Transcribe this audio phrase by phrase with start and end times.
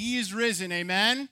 [0.00, 0.72] He is risen.
[0.72, 1.28] Amen?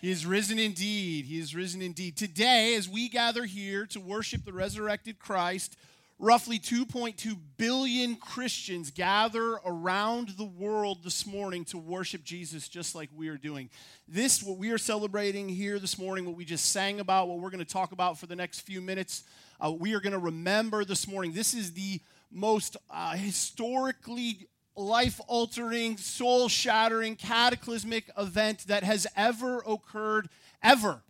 [0.00, 1.26] He is risen indeed.
[1.26, 2.16] He is risen indeed.
[2.16, 5.76] Today, as we gather here to worship the resurrected Christ,
[6.18, 13.10] roughly 2.2 billion Christians gather around the world this morning to worship Jesus just like
[13.14, 13.70] we are doing.
[14.08, 17.50] This, what we are celebrating here this morning, what we just sang about, what we're
[17.50, 19.22] going to talk about for the next few minutes,
[19.64, 21.32] uh, we are going to remember this morning.
[21.32, 22.00] This is the
[22.32, 30.28] most uh, historically life altering, soul shattering, cataclysmic event that has ever occurred,
[30.62, 31.02] ever.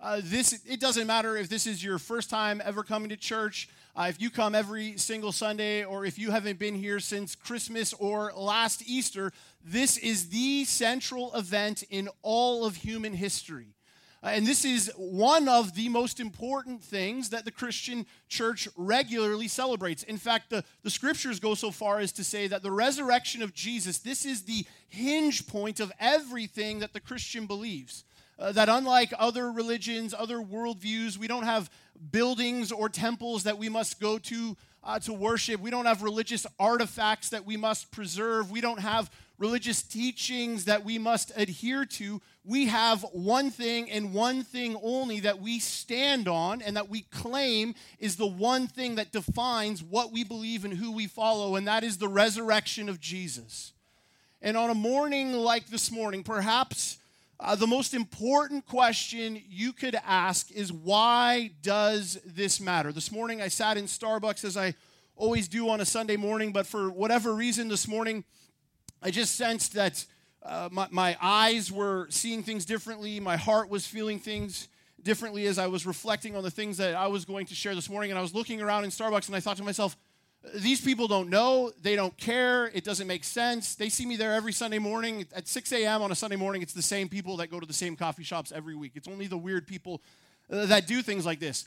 [0.00, 3.70] Uh, this it doesn't matter if this is your first time ever coming to church
[3.96, 7.94] uh, if you come every single sunday or if you haven't been here since christmas
[7.94, 9.32] or last easter
[9.64, 13.73] this is the central event in all of human history
[14.24, 20.02] and this is one of the most important things that the Christian church regularly celebrates.
[20.02, 23.52] In fact, the, the scriptures go so far as to say that the resurrection of
[23.52, 28.04] Jesus, this is the hinge point of everything that the Christian believes.
[28.36, 31.70] Uh, that unlike other religions, other worldviews, we don't have
[32.10, 35.60] buildings or temples that we must go to uh, to worship.
[35.60, 38.50] We don't have religious artifacts that we must preserve.
[38.50, 42.20] We don't have religious teachings that we must adhere to.
[42.44, 47.02] We have one thing and one thing only that we stand on and that we
[47.02, 51.66] claim is the one thing that defines what we believe and who we follow, and
[51.66, 53.72] that is the resurrection of Jesus.
[54.40, 56.98] And on a morning like this morning, perhaps
[57.40, 62.92] uh, the most important question you could ask is why does this matter?
[62.92, 64.74] This morning I sat in Starbucks as I
[65.16, 68.24] always do on a Sunday morning, but for whatever reason this morning,
[69.02, 70.04] I just sensed that
[70.42, 73.18] uh, my, my eyes were seeing things differently.
[73.18, 74.68] My heart was feeling things
[75.02, 77.90] differently as I was reflecting on the things that I was going to share this
[77.90, 78.10] morning.
[78.10, 79.96] And I was looking around in Starbucks and I thought to myself,
[80.54, 83.74] these people don't know, they don't care, it doesn't make sense.
[83.74, 85.26] They see me there every Sunday morning.
[85.34, 86.02] At 6 a.m.
[86.02, 88.52] on a Sunday morning, it's the same people that go to the same coffee shops
[88.52, 88.92] every week.
[88.94, 90.02] It's only the weird people
[90.50, 91.64] uh, that do things like this.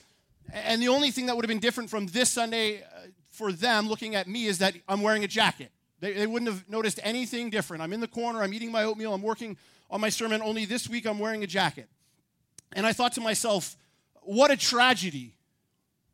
[0.53, 3.87] And the only thing that would have been different from this Sunday uh, for them
[3.87, 5.71] looking at me is that I'm wearing a jacket.
[5.99, 7.81] They, they wouldn't have noticed anything different.
[7.81, 9.57] I'm in the corner, I'm eating my oatmeal, I'm working
[9.89, 10.41] on my sermon.
[10.41, 11.89] Only this week I'm wearing a jacket.
[12.73, 13.75] And I thought to myself,
[14.21, 15.36] what a tragedy.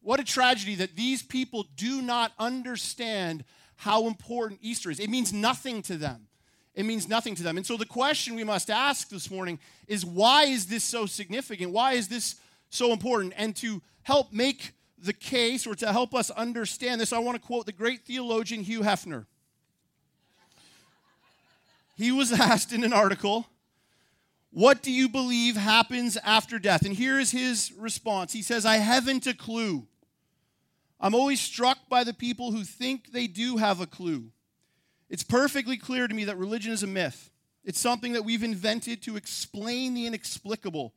[0.03, 3.43] What a tragedy that these people do not understand
[3.77, 4.99] how important Easter is.
[4.99, 6.27] It means nothing to them.
[6.75, 7.57] It means nothing to them.
[7.57, 11.71] And so the question we must ask this morning is why is this so significant?
[11.71, 12.35] Why is this
[12.69, 13.33] so important?
[13.37, 17.45] And to help make the case or to help us understand this, I want to
[17.45, 19.25] quote the great theologian Hugh Hefner
[21.95, 23.47] he was asked in an article,
[24.51, 26.85] What do you believe happens after death?
[26.85, 28.33] And here is his response.
[28.33, 29.87] He says, I haven't a clue.
[31.03, 34.31] I'm always struck by the people who think they do have a clue.
[35.09, 37.29] It's perfectly clear to me that religion is a myth.
[37.65, 40.93] It's something that we've invented to explain the inexplicable.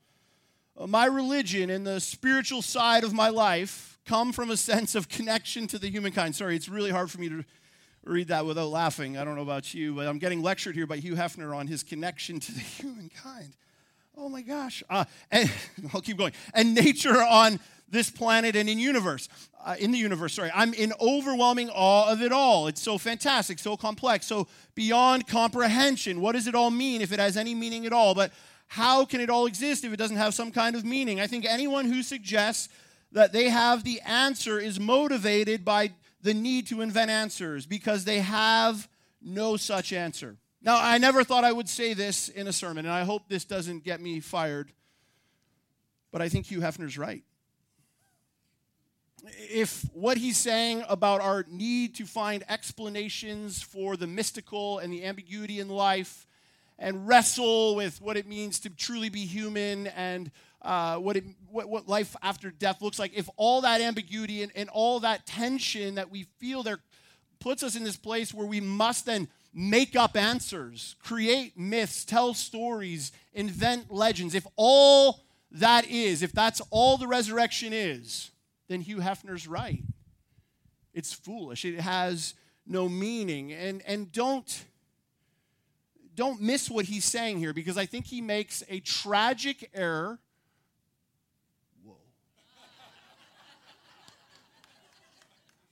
[0.78, 5.08] Uh, my religion and the spiritual side of my life come from a sense of
[5.08, 6.36] connection to the humankind.
[6.36, 7.44] Sorry, it's really hard for me to
[8.04, 9.18] read that without laughing.
[9.18, 11.82] I don't know about you, but I'm getting lectured here by Hugh Hefner on his
[11.82, 13.56] connection to the humankind.
[14.16, 14.84] Oh my gosh.
[14.88, 15.50] Uh, and
[15.92, 16.32] I'll keep going.
[16.54, 17.58] And nature on
[17.88, 19.28] this planet and in universe.
[19.64, 20.50] Uh, in the universe, sorry.
[20.54, 22.68] I'm in overwhelming awe of it all.
[22.68, 26.20] It's so fantastic, so complex, so beyond comprehension.
[26.20, 28.14] What does it all mean if it has any meaning at all?
[28.14, 28.32] But
[28.68, 31.20] how can it all exist if it doesn't have some kind of meaning?
[31.20, 32.68] I think anyone who suggests
[33.12, 35.92] that they have the answer is motivated by
[36.22, 38.88] the need to invent answers because they have
[39.22, 40.36] no such answer.
[40.62, 43.44] Now, I never thought I would say this in a sermon, and I hope this
[43.44, 44.72] doesn't get me fired,
[46.10, 47.22] but I think Hugh Hefner's right.
[49.56, 55.02] If what he's saying about our need to find explanations for the mystical and the
[55.02, 56.26] ambiguity in life
[56.78, 60.30] and wrestle with what it means to truly be human and
[60.60, 64.52] uh, what, it, what, what life after death looks like, if all that ambiguity and,
[64.54, 66.80] and all that tension that we feel there
[67.40, 72.34] puts us in this place where we must then make up answers, create myths, tell
[72.34, 78.32] stories, invent legends, if all that is, if that's all the resurrection is,
[78.68, 79.82] then Hugh Hefner's right.
[80.92, 81.64] It's foolish.
[81.64, 82.34] It has
[82.66, 83.52] no meaning.
[83.52, 84.64] And, and don't,
[86.14, 90.18] don't miss what he's saying here because I think he makes a tragic error
[91.84, 91.96] Whoa.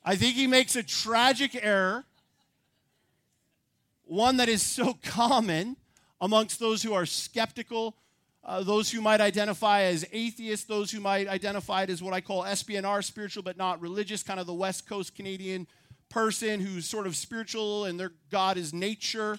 [0.05, 2.05] I think he makes a tragic error,
[4.05, 5.77] one that is so common
[6.21, 7.97] amongst those who are skeptical,
[8.45, 12.43] uh, those who might identify as atheists, those who might identify as what I call
[12.43, 15.67] SBNR, spiritual but not religious, kind of the West Coast Canadian
[16.11, 19.39] person who's sort of spiritual and their God is nature.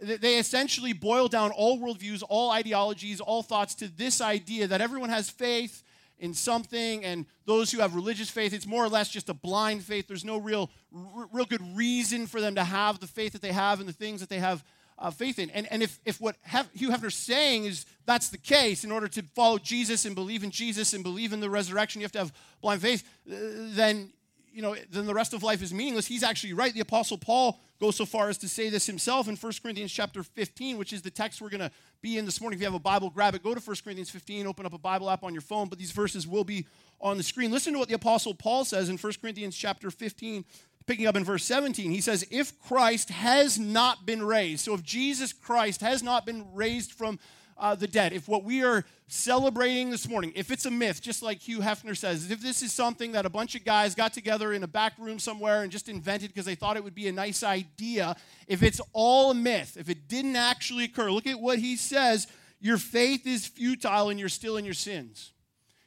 [0.00, 5.10] they essentially boil down all worldviews, all ideologies, all thoughts to this idea that everyone
[5.10, 5.82] has faith
[6.18, 9.82] in something, and those who have religious faith, it's more or less just a blind
[9.82, 10.06] faith.
[10.06, 13.52] There's no real, r- real good reason for them to have the faith that they
[13.52, 14.64] have and the things that they have
[14.98, 15.50] uh, faith in.
[15.50, 19.08] And, and if, if what Hef- Hugh Hefner's saying is that's the case, in order
[19.08, 22.18] to follow Jesus and believe in Jesus and believe in the resurrection, you have to
[22.18, 23.34] have blind faith, uh,
[23.74, 24.12] then
[24.54, 26.06] you know, then the rest of life is meaningless.
[26.06, 26.72] He's actually right.
[26.72, 30.22] The Apostle Paul goes so far as to say this himself in 1 Corinthians chapter
[30.22, 32.56] 15, which is the text we're going to be in this morning.
[32.56, 33.42] If you have a Bible, grab it.
[33.42, 35.90] Go to 1 Corinthians 15, open up a Bible app on your phone, but these
[35.90, 36.66] verses will be
[37.00, 37.50] on the screen.
[37.50, 40.44] Listen to what the Apostle Paul says in 1 Corinthians chapter 15,
[40.86, 41.90] picking up in verse 17.
[41.90, 46.46] He says, If Christ has not been raised, so if Jesus Christ has not been
[46.54, 47.18] raised from
[47.56, 51.22] uh, the dead, if what we are celebrating this morning, if it's a myth, just
[51.22, 54.52] like Hugh Hefner says, if this is something that a bunch of guys got together
[54.52, 57.12] in a back room somewhere and just invented because they thought it would be a
[57.12, 58.16] nice idea,
[58.48, 62.26] if it's all a myth, if it didn't actually occur, look at what he says
[62.60, 65.32] your faith is futile and you're still in your sins.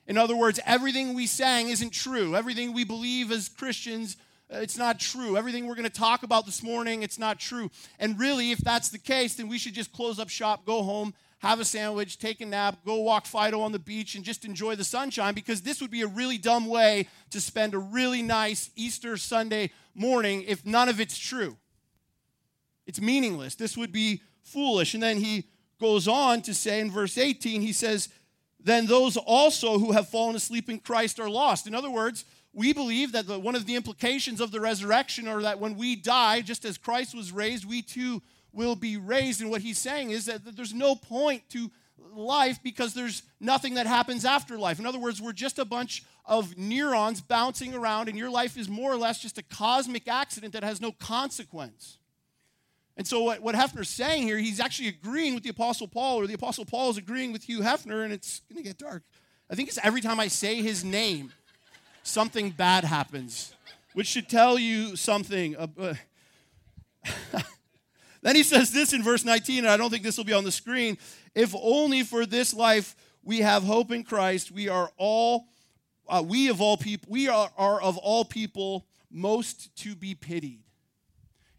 [0.06, 2.36] In other words, everything we sang isn't true.
[2.36, 4.16] Everything we believe as Christians
[4.54, 5.36] Uh, it's not true.
[5.36, 7.70] Everything we're going to talk about this morning, it's not true.
[8.00, 11.14] And really, if that's the case, then we should just close up shop, go home,
[11.40, 14.76] have a sandwich, take a nap, go walk Fido on the beach, and just enjoy
[14.76, 18.72] the sunshine because this would be a really dumb way to spend a really nice
[18.76, 21.58] Easter Sunday morning if none of it's true.
[22.86, 23.56] It's meaningless.
[23.56, 24.94] This would be foolish.
[24.94, 25.46] And then he
[25.80, 28.08] goes on to say in verse 18, he says,
[28.60, 31.68] Then those also who have fallen asleep in Christ are lost.
[31.68, 32.24] In other words,
[32.58, 35.96] we believe that the, one of the implications of the resurrection are that when we
[35.96, 39.42] die, just as Christ was raised, we too will be raised.
[39.42, 41.70] And what he's saying is that there's no point to
[42.16, 44.80] life because there's nothing that happens after life.
[44.80, 48.68] In other words, we're just a bunch of neurons bouncing around, and your life is
[48.68, 52.00] more or less just a cosmic accident that has no consequence.
[52.98, 56.26] And so, what, what Hefner's saying here, he's actually agreeing with the Apostle Paul, or
[56.26, 59.04] the Apostle Paul is agreeing with Hugh Hefner, and it's going to get dark.
[59.48, 61.32] I think it's every time I say his name,
[62.08, 63.54] something bad happens,
[63.94, 65.56] which should tell you something.
[65.56, 65.94] Uh,
[68.22, 70.44] Then he says this in verse 19, and I don't think this will be on
[70.44, 70.98] the screen.
[71.36, 75.48] If only for this life we have hope in Christ, we are all,
[76.10, 80.60] uh, we of all people, we are, are of all people most to be pitied.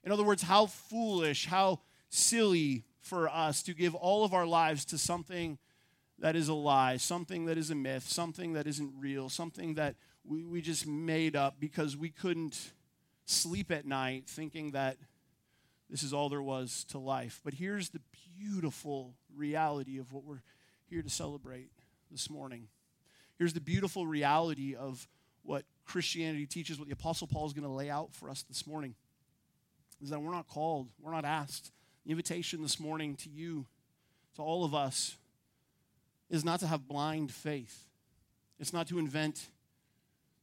[0.05, 1.81] In other words, how foolish, how
[2.11, 5.59] silly for us to give all of our lives to something
[6.19, 9.95] that is a lie, something that is a myth, something that isn't real, something that
[10.29, 12.73] we, we just made up because we couldn't
[13.25, 14.97] sleep at night thinking that
[15.89, 17.41] this is all there was to life.
[17.45, 18.01] But here's the
[18.39, 20.43] beautiful reality of what we're
[20.85, 21.71] here to celebrate
[22.11, 22.69] this morning.
[23.39, 25.09] Here's the beautiful reality of
[25.43, 28.67] what Christianity teaches, what the Apostle Paul is going to lay out for us this
[28.67, 28.95] morning.
[30.03, 31.73] Is that we're not called, we're not asked.
[32.05, 33.67] The invitation this morning to you,
[34.37, 35.17] to all of us,
[36.29, 37.87] is not to have blind faith.
[38.61, 39.49] It's not to invent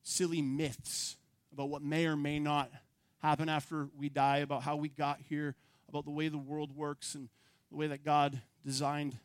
[0.06, 1.18] silly myths
[1.52, 2.72] about what may or may not
[3.20, 5.56] happen after we die, about how we got here,
[5.90, 7.28] about the way the world works and
[7.72, 9.18] the way that God designed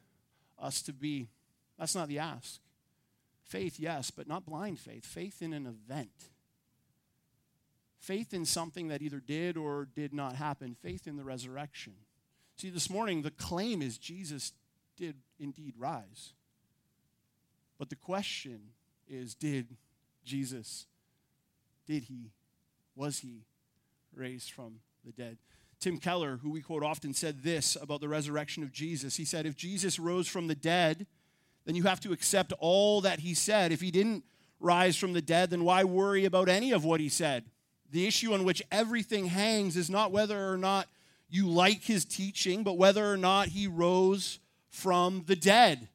[0.59, 1.29] us to be.
[1.79, 2.61] That's not the ask.
[3.45, 5.05] Faith, yes, but not blind faith.
[5.05, 6.31] Faith in an event.
[7.99, 10.77] Faith in something that either did or did not happen.
[10.81, 11.93] Faith in the resurrection.
[12.57, 14.53] See, this morning, the claim is Jesus
[14.97, 16.33] did indeed rise.
[17.79, 18.61] But the question
[19.09, 19.77] is did
[20.25, 20.87] Jesus,
[21.87, 22.31] did he,
[22.95, 23.45] was he
[24.15, 25.39] raised from the dead.
[25.81, 29.17] Tim Keller, who we quote often, said this about the resurrection of Jesus.
[29.17, 31.07] He said, If Jesus rose from the dead,
[31.65, 33.73] then you have to accept all that he said.
[33.73, 34.25] If he didn't
[34.59, 37.45] rise from the dead, then why worry about any of what he said?
[37.91, 40.87] The issue on which everything hangs is not whether or not
[41.31, 45.89] you like his teaching, but whether or not he rose from the dead.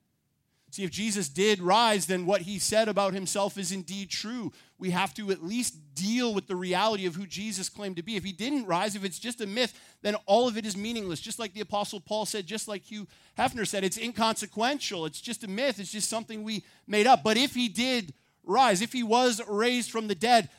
[0.76, 4.52] See, if Jesus did rise, then what he said about himself is indeed true.
[4.78, 8.18] We have to at least deal with the reality of who Jesus claimed to be.
[8.18, 11.22] If he didn't rise, if it's just a myth, then all of it is meaningless.
[11.22, 13.08] Just like the Apostle Paul said, just like Hugh
[13.40, 15.06] Hefner said, it's inconsequential.
[15.06, 15.80] It's just a myth.
[15.80, 17.24] It's just something we made up.
[17.24, 18.14] But if he did
[18.44, 20.50] rise, if he was raised from the dead,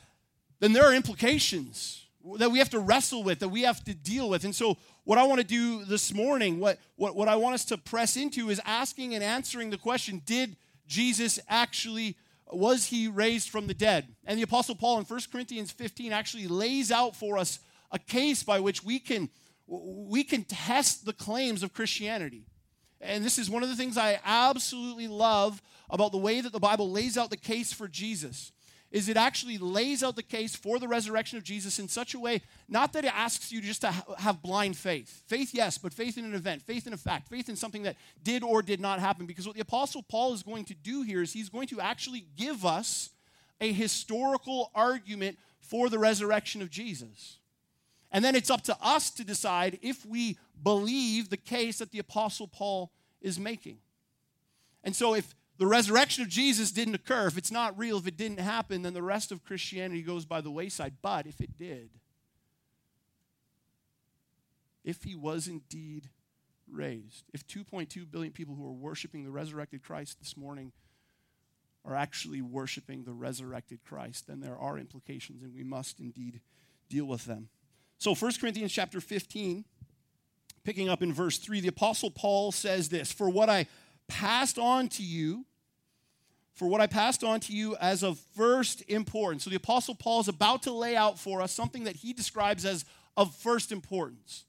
[0.59, 4.29] then there are implications that we have to wrestle with, that we have to deal
[4.29, 4.43] with.
[4.43, 7.65] And so, what I want to do this morning, what, what, what I want us
[7.65, 10.57] to press into is asking and answering the question Did
[10.87, 12.17] Jesus actually,
[12.51, 14.07] was he raised from the dead?
[14.25, 17.59] And the Apostle Paul in 1 Corinthians 15 actually lays out for us
[17.91, 19.29] a case by which we can,
[19.67, 22.45] we can test the claims of Christianity.
[22.99, 26.59] And this is one of the things I absolutely love about the way that the
[26.59, 28.51] Bible lays out the case for Jesus
[28.91, 32.19] is it actually lays out the case for the resurrection of Jesus in such a
[32.19, 35.23] way, not that it asks you just to have blind faith.
[35.27, 37.97] Faith, yes, but faith in an event, faith in a fact, faith in something that
[38.23, 39.25] did or did not happen.
[39.25, 42.25] Because what the Apostle Paul is going to do here is he's going to actually
[42.37, 43.09] give us
[43.59, 47.39] a historical argument for the resurrection of Jesus.
[48.11, 51.99] And then it's up to us to decide if we believe the case that the
[51.99, 52.91] Apostle Paul
[53.21, 53.79] is making.
[54.83, 58.17] And so, if the resurrection of Jesus didn't occur, if it's not real, if it
[58.17, 60.95] didn't happen, then the rest of Christianity goes by the wayside.
[61.01, 61.89] But if it did,
[64.83, 66.09] if he was indeed
[66.69, 70.71] raised, if 2.2 billion people who are worshiping the resurrected Christ this morning
[71.83, 76.41] are actually worshiping the resurrected Christ, then there are implications and we must indeed
[76.89, 77.49] deal with them.
[77.97, 79.65] So 1 Corinthians chapter 15,
[80.63, 83.67] picking up in verse 3, the apostle Paul says this, "For what I
[84.07, 85.45] passed on to you,
[86.53, 89.43] for what I passed on to you as of first importance.
[89.43, 92.65] So the Apostle Paul is about to lay out for us something that he describes
[92.65, 92.83] as
[93.15, 94.45] of first importance.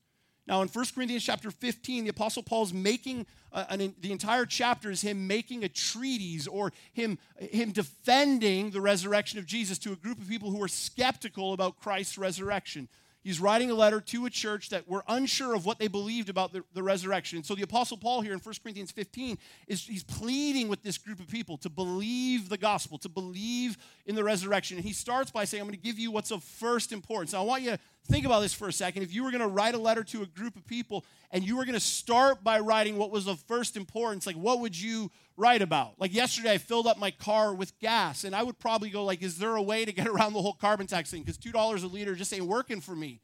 [0.46, 4.46] Now, in 1 Corinthians chapter 15, the Apostle Paul is making, uh, an, the entire
[4.46, 9.92] chapter is him making a treatise or him, him defending the resurrection of Jesus to
[9.92, 12.88] a group of people who are skeptical about Christ's resurrection.
[13.28, 16.50] He's writing a letter to a church that were unsure of what they believed about
[16.50, 17.44] the, the resurrection.
[17.44, 21.20] So the Apostle Paul here in 1 Corinthians 15 is he's pleading with this group
[21.20, 24.78] of people to believe the gospel, to believe in the resurrection.
[24.78, 27.34] And he starts by saying, I'm going to give you what's of first importance.
[27.34, 29.02] Now I want you to think about this for a second.
[29.02, 31.56] If you were going to write a letter to a group of people and you
[31.56, 35.10] were going to start by writing what was of first importance, like what would you
[35.36, 35.94] write about?
[35.98, 39.22] Like yesterday, I filled up my car with gas, and I would probably go like,
[39.22, 41.22] "Is there a way to get around the whole carbon tax thing?
[41.22, 43.20] Because two dollars a liter just ain't working for me,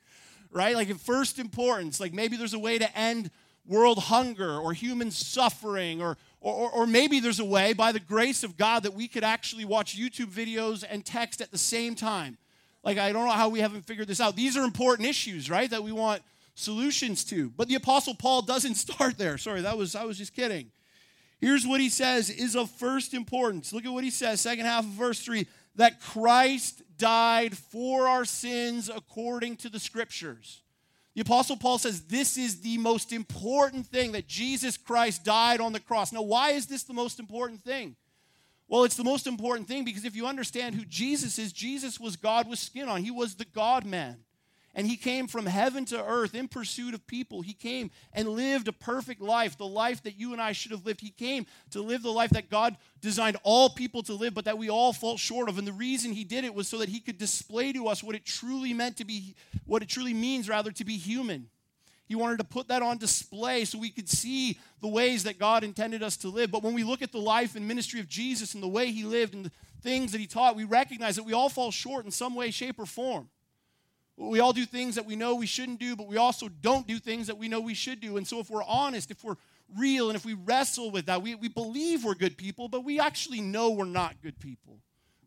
[0.50, 0.74] right?
[0.74, 3.30] Like, first importance, like maybe there's a way to end
[3.66, 8.44] world hunger or human suffering or, or, or maybe there's a way by the grace
[8.44, 12.36] of god that we could actually watch youtube videos and text at the same time
[12.84, 14.36] like, I don't know how we haven't figured this out.
[14.36, 16.22] These are important issues, right, that we want
[16.54, 17.50] solutions to.
[17.50, 19.38] But the Apostle Paul doesn't start there.
[19.38, 20.70] Sorry, that was, I was just kidding.
[21.40, 23.72] Here's what he says is of first importance.
[23.72, 28.24] Look at what he says, second half of verse 3 that Christ died for our
[28.24, 30.62] sins according to the scriptures.
[31.14, 35.72] The Apostle Paul says this is the most important thing that Jesus Christ died on
[35.72, 36.12] the cross.
[36.12, 37.96] Now, why is this the most important thing?
[38.68, 42.16] Well, it's the most important thing because if you understand who Jesus is, Jesus was
[42.16, 43.02] God with skin on.
[43.02, 44.24] He was the God man.
[44.76, 47.42] And he came from heaven to earth in pursuit of people.
[47.42, 50.84] He came and lived a perfect life, the life that you and I should have
[50.84, 51.00] lived.
[51.00, 54.58] He came to live the life that God designed all people to live, but that
[54.58, 55.58] we all fall short of.
[55.58, 58.16] And the reason he did it was so that he could display to us what
[58.16, 61.50] it truly meant to be, what it truly means, rather, to be human.
[62.06, 65.64] He wanted to put that on display so we could see the ways that God
[65.64, 66.50] intended us to live.
[66.50, 69.04] But when we look at the life and ministry of Jesus and the way he
[69.04, 72.10] lived and the things that he taught, we recognize that we all fall short in
[72.10, 73.30] some way, shape, or form.
[74.16, 76.98] We all do things that we know we shouldn't do, but we also don't do
[76.98, 78.16] things that we know we should do.
[78.16, 79.36] And so, if we're honest, if we're
[79.76, 83.00] real, and if we wrestle with that, we, we believe we're good people, but we
[83.00, 84.78] actually know we're not good people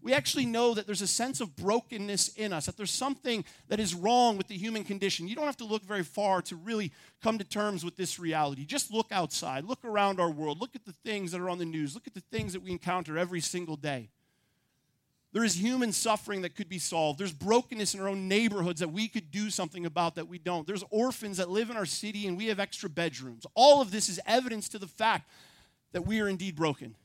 [0.01, 3.79] we actually know that there's a sense of brokenness in us, that there's something that
[3.79, 5.27] is wrong with the human condition.
[5.27, 8.65] You don't have to look very far to really come to terms with this reality.
[8.65, 11.65] Just look outside, look around our world, look at the things that are on the
[11.65, 14.09] news, look at the things that we encounter every single day.
[15.33, 17.19] There is human suffering that could be solved.
[17.19, 20.65] There's brokenness in our own neighborhoods that we could do something about that we don't.
[20.65, 23.45] There's orphans that live in our city and we have extra bedrooms.
[23.53, 25.29] All of this is evidence to the fact
[25.91, 26.95] that we are indeed broken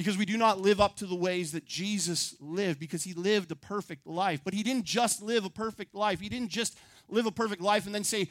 [0.00, 3.52] because we do not live up to the ways that Jesus lived because he lived
[3.52, 4.40] a perfect life.
[4.42, 6.20] But he didn't just live a perfect life.
[6.20, 6.78] He didn't just
[7.10, 8.30] live a perfect life and then say,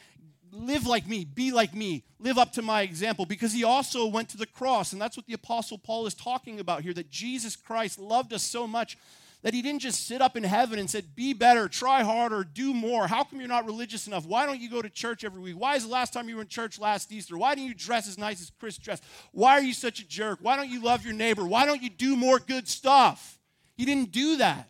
[0.51, 4.29] live like me, be like me, live up to my example because he also went
[4.29, 4.93] to the cross.
[4.93, 8.41] And that's what the Apostle Paul is talking about here that Jesus Christ loved us
[8.41, 8.97] so much
[9.41, 12.73] that he didn't just sit up in heaven and said, Be better, try harder, do
[12.73, 13.07] more.
[13.07, 14.25] How come you're not religious enough?
[14.25, 15.55] Why don't you go to church every week?
[15.57, 17.37] Why is the last time you were in church last Easter?
[17.37, 19.03] Why didn't you dress as nice as Chris dressed?
[19.31, 20.39] Why are you such a jerk?
[20.41, 21.45] Why don't you love your neighbor?
[21.45, 23.39] Why don't you do more good stuff?
[23.77, 24.69] He didn't do that.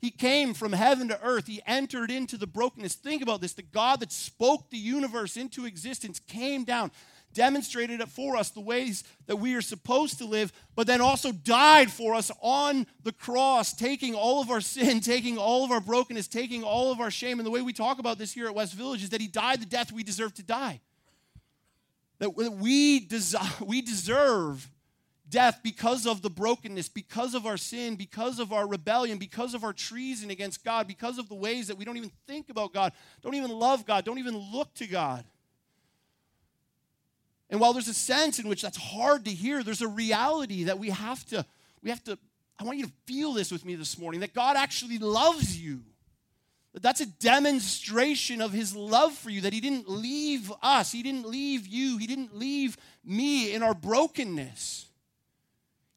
[0.00, 1.46] He came from heaven to earth.
[1.46, 2.94] He entered into the brokenness.
[2.94, 6.90] Think about this the God that spoke the universe into existence came down
[7.32, 11.32] demonstrated it for us the ways that we are supposed to live, but then also
[11.32, 15.80] died for us on the cross, taking all of our sin, taking all of our
[15.80, 17.38] brokenness, taking all of our shame.
[17.38, 19.60] And the way we talk about this here at West Village is that He died
[19.60, 20.80] the death we deserve to die.
[22.18, 22.48] That we,
[23.64, 24.68] we deserve
[25.30, 29.64] death because of the brokenness, because of our sin, because of our rebellion, because of
[29.64, 32.92] our treason against God, because of the ways that we don't even think about God,
[33.22, 35.24] don't even love God, don't even look to God.
[37.50, 40.78] And while there's a sense in which that's hard to hear, there's a reality that
[40.78, 41.44] we have to
[41.82, 42.18] we have to
[42.58, 45.80] I want you to feel this with me this morning that God actually loves you.
[46.74, 51.02] That that's a demonstration of his love for you, that he didn't leave us, he
[51.02, 54.86] didn't leave you, he didn't leave me in our brokenness.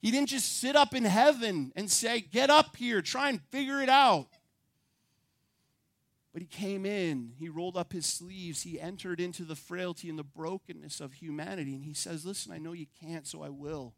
[0.01, 3.81] He didn't just sit up in heaven and say, Get up here, try and figure
[3.81, 4.27] it out.
[6.34, 10.18] But he came in, he rolled up his sleeves, he entered into the frailty and
[10.18, 13.94] the brokenness of humanity, and he says, Listen, I know you can't, so I will.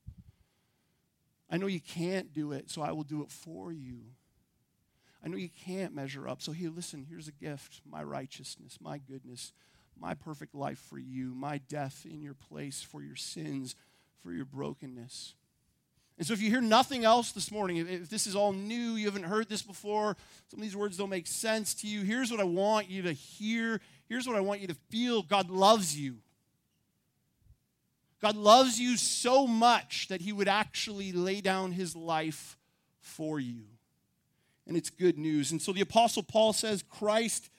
[1.49, 4.01] I know you can't do it, so I will do it for you.
[5.23, 6.41] I know you can't measure up.
[6.41, 9.53] So here, listen, here's a gift my righteousness, my goodness,
[9.97, 13.75] my perfect life for you, my death in your place for your sins,
[14.21, 15.35] for your brokenness.
[16.17, 19.05] And so, if you hear nothing else this morning, if this is all new, you
[19.05, 20.15] haven't heard this before,
[20.49, 23.13] some of these words don't make sense to you, here's what I want you to
[23.13, 23.81] hear.
[24.07, 26.17] Here's what I want you to feel God loves you.
[28.21, 32.57] God loves you so much that he would actually lay down his life
[33.01, 33.65] for you
[34.67, 35.51] and it's good news.
[35.51, 37.49] And so the Apostle Paul says Christ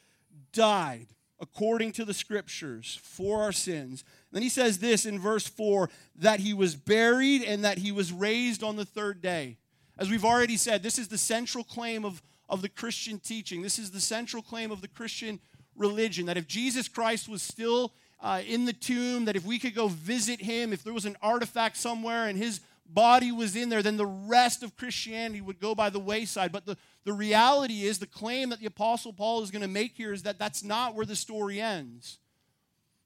[0.53, 1.07] died
[1.41, 4.05] according to the scriptures for our sins.
[4.33, 8.13] Then he says this in verse 4 that he was buried and that he was
[8.13, 9.59] raised on the third day.
[9.99, 13.63] As we've already said, this is the central claim of, of the Christian teaching.
[13.63, 15.41] This is the central claim of the Christian
[15.75, 19.75] religion that if Jesus Christ was still uh, in the tomb, that if we could
[19.75, 22.61] go visit him, if there was an artifact somewhere and his
[22.93, 26.53] body was in there, then the rest of Christianity would go by the wayside.
[26.53, 29.97] But the, the reality is, the claim that the Apostle Paul is going to make
[29.97, 32.19] here is that that's not where the story ends.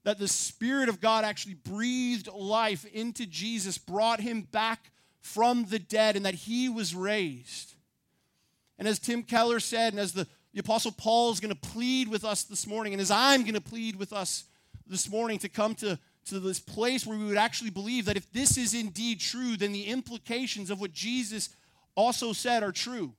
[0.03, 5.79] That the Spirit of God actually breathed life into Jesus, brought him back from the
[5.79, 7.75] dead, and that he was raised.
[8.79, 12.07] And as Tim Keller said, and as the, the Apostle Paul is going to plead
[12.07, 14.45] with us this morning, and as I'm going to plead with us
[14.87, 18.31] this morning to come to to this place where we would actually believe that if
[18.31, 21.49] this is indeed true, then the implications of what Jesus
[21.95, 23.13] also said are true.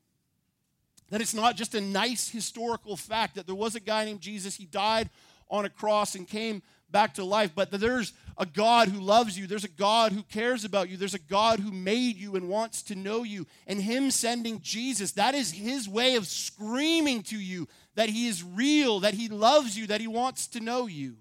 [1.10, 4.56] That it's not just a nice historical fact that there was a guy named Jesus,
[4.56, 5.10] he died
[5.50, 9.38] on a cross and came back to life, but that there's a God who loves
[9.38, 12.48] you, there's a God who cares about you, there's a God who made you and
[12.48, 13.46] wants to know you.
[13.66, 18.42] And Him sending Jesus, that is His way of screaming to you that He is
[18.42, 21.16] real, that He loves you, that He wants to know you.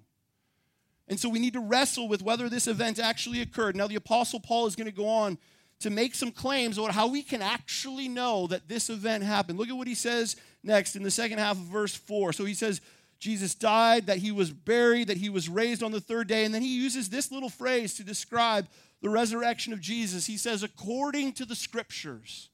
[1.12, 3.76] And so we need to wrestle with whether this event actually occurred.
[3.76, 5.38] Now, the Apostle Paul is going to go on
[5.82, 9.60] to make some claims about how we can actually know that this event happened.
[9.60, 12.32] Look at what he says next in the second half of verse 4.
[12.32, 12.80] So he says,
[13.20, 16.46] Jesus died, that he was buried, that he was raised on the third day.
[16.46, 18.70] And then he uses this little phrase to describe
[19.02, 20.28] the resurrection of Jesus.
[20.28, 22.48] He says, according to the scriptures.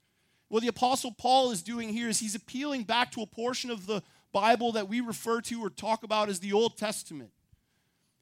[0.48, 3.86] What the Apostle Paul is doing here is he's appealing back to a portion of
[3.86, 4.02] the
[4.34, 7.30] Bible that we refer to or talk about as the Old Testament.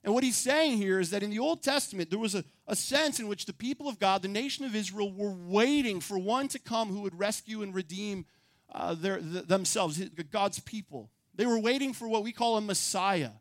[0.06, 2.76] And what he's saying here is that in the Old Testament, there was a, a
[2.76, 6.48] sense in which the people of God, the nation of Israel, were waiting for one
[6.50, 8.28] to come who would rescue and redeem
[8.72, 10.00] uh, their, th- themselves,
[10.32, 11.10] God's people.
[11.34, 13.32] They were waiting for what we call a Messiah,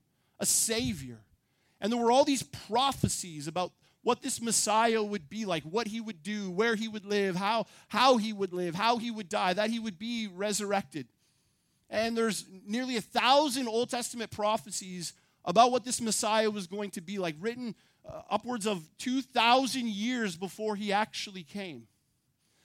[0.41, 1.19] a Savior.
[1.83, 3.73] And there were all these prophecies about
[4.03, 7.67] what this Messiah would be like, what he would do, where he would live, how,
[7.89, 11.09] how he would live, how he would die, that he would be resurrected.
[11.91, 15.13] And there's nearly a thousand Old Testament prophecies
[15.45, 17.75] about what this Messiah was going to be like, written
[18.09, 21.87] uh, upwards of 2,000 years before he actually came.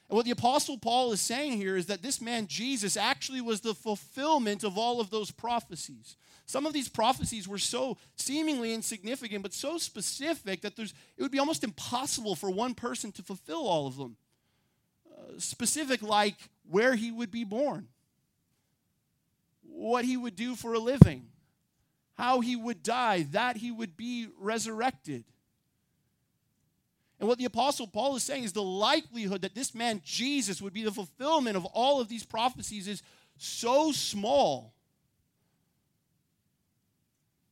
[0.09, 3.61] And what the Apostle Paul is saying here is that this man, Jesus, actually was
[3.61, 6.15] the fulfillment of all of those prophecies.
[6.47, 11.31] Some of these prophecies were so seemingly insignificant, but so specific that there's, it would
[11.31, 14.17] be almost impossible for one person to fulfill all of them.
[15.15, 16.37] Uh, specific, like
[16.67, 17.87] where he would be born,
[19.61, 21.27] what he would do for a living,
[22.19, 25.23] how he would die, that he would be resurrected.
[27.17, 30.73] And what the Apostle Paul is saying is the likelihood that this man, Jesus, would
[30.73, 33.03] be the fulfillment of all of these prophecies is
[33.37, 34.73] so small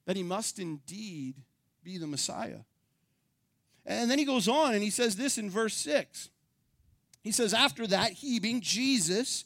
[0.05, 1.35] that he must indeed
[1.81, 2.59] be the Messiah.
[3.85, 6.29] And then he goes on and he says this in verse 6.
[7.23, 9.45] He says, After that, he being Jesus,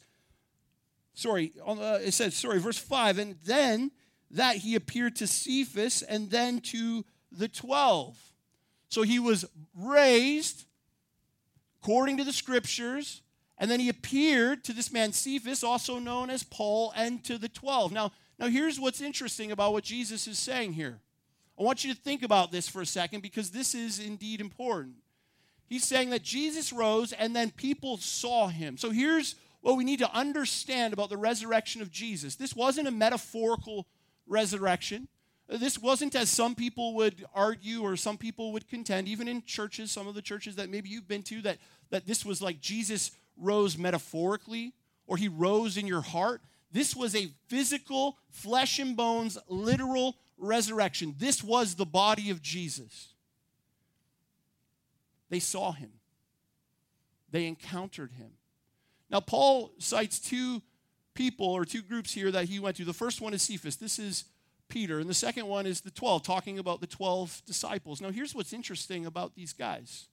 [1.14, 3.92] sorry, uh, it says, sorry, verse 5, and then
[4.32, 8.16] that he appeared to Cephas and then to the 12.
[8.88, 9.44] So he was
[9.78, 10.64] raised
[11.82, 13.22] according to the scriptures,
[13.58, 17.48] and then he appeared to this man Cephas, also known as Paul, and to the
[17.48, 17.92] 12.
[17.92, 21.00] Now, now here's what's interesting about what Jesus is saying here.
[21.58, 24.94] I want you to think about this for a second because this is indeed important.
[25.66, 28.76] He's saying that Jesus rose and then people saw him.
[28.76, 32.36] So here's what we need to understand about the resurrection of Jesus.
[32.36, 33.86] This wasn't a metaphorical
[34.32, 35.06] resurrection.
[35.48, 39.42] Uh, this wasn't as some people would argue or some people would contend, even in
[39.44, 41.58] churches, some of the churches that maybe you've been to, that,
[41.90, 44.72] that this was like Jesus rose metaphorically
[45.06, 46.40] or he rose in your heart.
[46.72, 51.14] This was a physical, flesh and bones, literal resurrection.
[51.18, 53.08] This was the body of Jesus.
[55.28, 55.92] They saw him,
[57.30, 58.32] they encountered him.
[59.10, 60.62] Now, Paul cites two
[61.14, 62.84] people or two groups here that he went to.
[62.84, 63.76] The first one is Cephas.
[63.76, 64.24] This is
[64.68, 64.98] Peter.
[64.98, 68.00] And the second one is the 12, talking about the 12 disciples.
[68.00, 70.08] Now, here's what's interesting about these guys.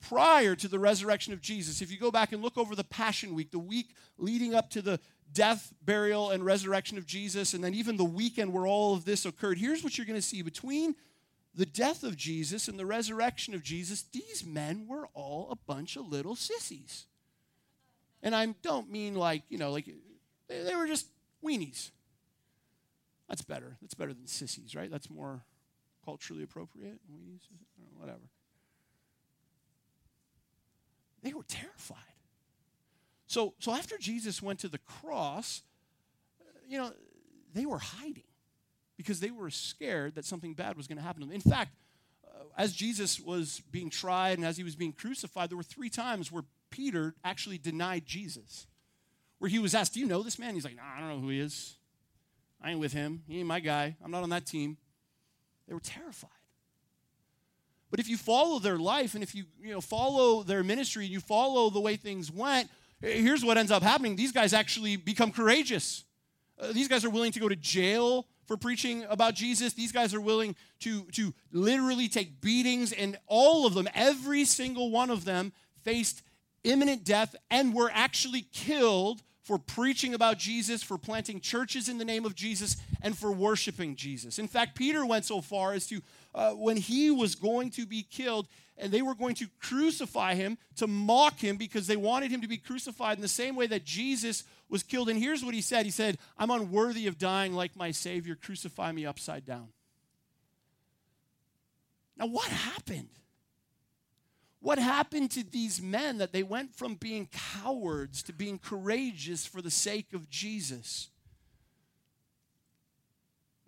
[0.00, 3.34] Prior to the resurrection of Jesus, if you go back and look over the Passion
[3.34, 4.98] Week, the week leading up to the
[5.32, 9.24] death, burial, and resurrection of Jesus, and then even the weekend where all of this
[9.24, 10.42] occurred, here's what you're going to see.
[10.42, 10.96] Between
[11.54, 15.96] the death of Jesus and the resurrection of Jesus, these men were all a bunch
[15.96, 17.06] of little sissies.
[18.22, 19.86] And I don't mean like, you know, like
[20.48, 21.06] they, they were just
[21.44, 21.90] weenies.
[23.28, 23.76] That's better.
[23.80, 24.90] That's better than sissies, right?
[24.90, 25.42] That's more
[26.04, 26.98] culturally appropriate.
[27.10, 27.40] Weenies,
[27.98, 28.20] whatever.
[31.22, 31.98] They were terrified.
[33.26, 35.62] So, so after Jesus went to the cross,
[36.68, 36.92] you know,
[37.54, 38.24] they were hiding
[38.96, 41.34] because they were scared that something bad was going to happen to them.
[41.34, 41.74] In fact,
[42.26, 45.90] uh, as Jesus was being tried and as he was being crucified, there were three
[45.90, 48.66] times where Peter actually denied Jesus.
[49.38, 50.54] Where he was asked, Do you know this man?
[50.54, 51.76] He's like, nah, I don't know who he is.
[52.60, 53.22] I ain't with him.
[53.28, 53.96] He ain't my guy.
[54.04, 54.76] I'm not on that team.
[55.68, 56.30] They were terrified.
[57.90, 61.12] But if you follow their life and if you, you know, follow their ministry and
[61.12, 64.16] you follow the way things went, here's what ends up happening.
[64.16, 66.04] These guys actually become courageous.
[66.58, 69.72] Uh, these guys are willing to go to jail for preaching about Jesus.
[69.72, 74.90] These guys are willing to, to literally take beatings, and all of them, every single
[74.90, 75.52] one of them,
[75.84, 76.22] faced
[76.64, 82.04] imminent death and were actually killed for preaching about Jesus, for planting churches in the
[82.04, 84.38] name of Jesus, and for worshiping Jesus.
[84.38, 86.00] In fact, Peter went so far as to,
[86.34, 88.46] uh, when he was going to be killed,
[88.78, 92.48] and they were going to crucify him to mock him because they wanted him to
[92.48, 95.08] be crucified in the same way that Jesus was killed.
[95.08, 98.36] And here's what he said He said, I'm unworthy of dying like my Savior.
[98.36, 99.68] Crucify me upside down.
[102.16, 103.08] Now, what happened?
[104.62, 109.60] What happened to these men that they went from being cowards to being courageous for
[109.60, 111.08] the sake of Jesus?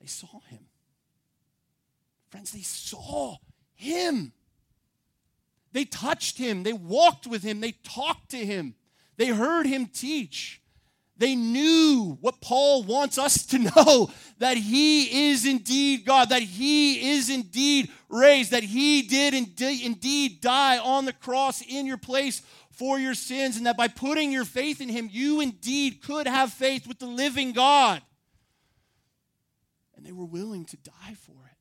[0.01, 0.61] They saw him.
[2.31, 3.39] Friends, they saw
[3.75, 4.33] him.
[5.73, 6.63] They touched him.
[6.63, 7.61] They walked with him.
[7.61, 8.77] They talked to him.
[9.17, 10.63] They heard him teach.
[11.17, 17.13] They knew what Paul wants us to know that he is indeed God, that he
[17.13, 22.99] is indeed raised, that he did indeed die on the cross in your place for
[22.99, 26.89] your sins, and that by putting your faith in him, you indeed could have faith
[26.89, 28.03] with the living God.
[29.97, 31.57] And they were willing to die for it.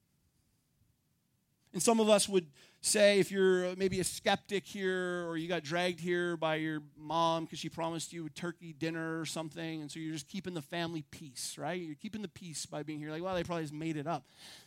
[1.73, 2.47] And some of us would
[2.86, 6.82] say if you're uh, maybe a skeptic here or you got dragged here by your
[6.98, 10.54] mom because she promised you a turkey dinner or something and so you're just keeping
[10.54, 11.80] the family peace right?
[11.80, 13.10] You're keeping the peace by being here.
[13.10, 14.26] Like well they probably just made it up.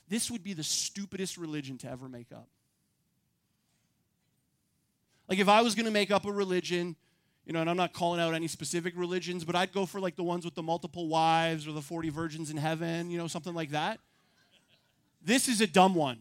[0.08, 2.48] This would be the stupidest religion to ever make up.
[5.28, 6.96] Like if i was going to make up a religion
[7.44, 10.16] you know and i'm not calling out any specific religions but i'd go for like
[10.16, 13.54] the ones with the multiple wives or the 40 virgins in heaven you know something
[13.54, 14.00] like that.
[15.22, 16.20] This is a dumb one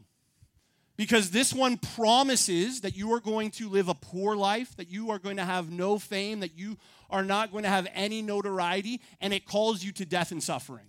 [0.98, 5.12] because this one promises that you are going to live a poor life, that you
[5.12, 6.78] are going to have no fame, that you
[7.10, 10.88] are not going to have any notoriety, and it calls you to death and suffering.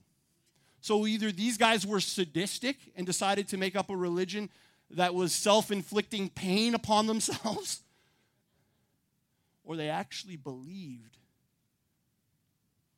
[0.81, 4.49] So either these guys were sadistic and decided to make up a religion
[4.91, 7.83] that was self inflicting pain upon themselves,
[9.65, 11.19] or they actually believed.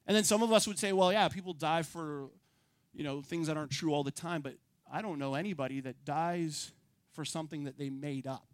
[0.07, 2.29] And then some of us would say, well, yeah, people die for
[2.95, 4.55] you know things that aren't true all the time, but
[4.93, 6.73] I don't know anybody that dies
[7.19, 8.47] for something that they made up.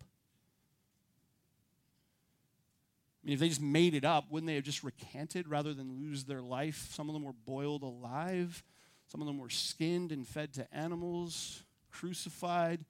[3.23, 5.99] I mean, if they just made it up, wouldn't they have just recanted rather than
[6.01, 6.89] lose their life?
[6.93, 8.65] Some of them were boiled alive,
[9.07, 12.87] some of them were skinned and fed to animals, crucified.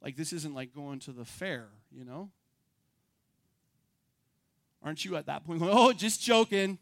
[0.00, 2.30] Like, this isn't like going to the fair, you know?
[4.80, 6.78] Aren't you at that point going, oh, just joking?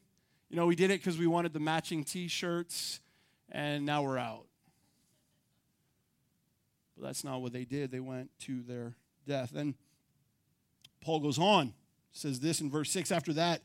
[0.51, 3.01] You know, we did it because we wanted the matching t shirts,
[3.51, 4.45] and now we're out.
[7.05, 7.91] That's not what they did.
[7.91, 8.95] They went to their
[9.27, 9.51] death.
[9.53, 9.75] Then
[11.03, 11.75] Paul goes on,
[12.13, 13.63] says this in verse 6 after that.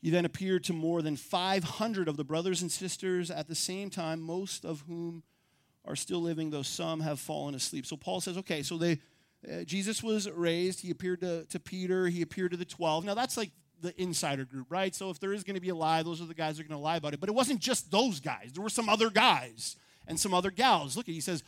[0.00, 3.88] He then appeared to more than 500 of the brothers and sisters at the same
[3.88, 5.22] time, most of whom
[5.84, 7.86] are still living, though some have fallen asleep.
[7.86, 8.98] So Paul says, okay, so they,
[9.50, 10.80] uh, Jesus was raised.
[10.80, 12.08] He appeared to, to Peter.
[12.08, 13.04] He appeared to the 12.
[13.04, 14.94] Now, that's like the insider group, right?
[14.94, 16.68] So if there is going to be a lie, those are the guys that are
[16.68, 17.20] going to lie about it.
[17.20, 20.96] But it wasn't just those guys, there were some other guys and some other gals.
[20.96, 21.42] Look, he says,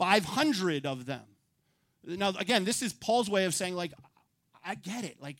[0.00, 1.20] 500 of them.
[2.06, 3.92] Now, again, this is Paul's way of saying, like,
[4.64, 5.18] I get it.
[5.20, 5.36] Like,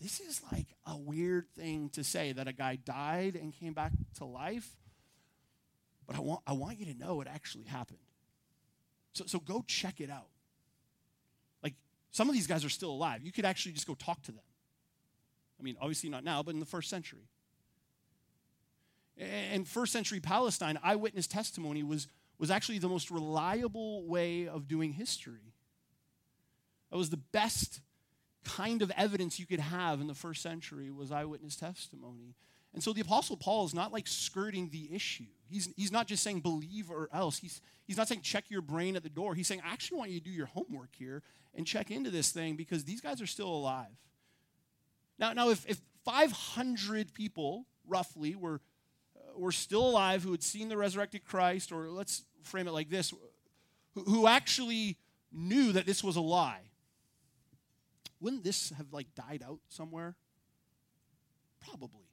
[0.00, 3.92] this is like a weird thing to say that a guy died and came back
[4.16, 4.66] to life.
[6.06, 7.98] But I want, I want you to know it actually happened.
[9.12, 10.30] So, so go check it out.
[11.62, 11.74] Like,
[12.10, 13.22] some of these guys are still alive.
[13.22, 14.40] You could actually just go talk to them.
[15.60, 17.28] I mean, obviously not now, but in the first century.
[19.18, 22.08] In first century Palestine, eyewitness testimony was,
[22.40, 25.52] was actually the most reliable way of doing history.
[26.90, 27.80] That was the best
[28.44, 32.34] kind of evidence you could have in the first century was eyewitness testimony.
[32.72, 35.26] And so the Apostle Paul is not like skirting the issue.
[35.48, 37.38] He's, he's not just saying believe or else.
[37.38, 39.34] He's, he's not saying check your brain at the door.
[39.34, 41.22] He's saying, I actually want you to do your homework here
[41.54, 43.88] and check into this thing because these guys are still alive.
[45.18, 48.62] Now, now if, if 500 people, roughly, were,
[49.14, 52.90] uh, were still alive who had seen the resurrected Christ, or let's frame it like
[52.90, 53.12] this,
[53.94, 54.96] who, actually
[55.32, 56.62] knew that this was a lie,
[58.20, 60.14] wouldn't this have like died out somewhere?
[61.60, 62.06] Probably.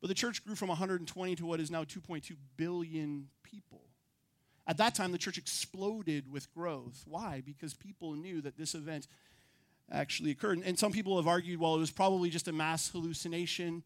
[0.00, 3.80] But the church grew from 120 to what is now 2.2 billion people.
[4.66, 7.04] At that time, the church exploded with growth.
[7.06, 7.42] Why?
[7.44, 9.06] Because people knew that this event
[9.90, 10.62] actually occurred.
[10.64, 13.82] And some people have argued, well, it was probably just a mass hallucination.